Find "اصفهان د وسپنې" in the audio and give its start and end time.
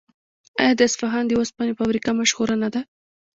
0.87-1.73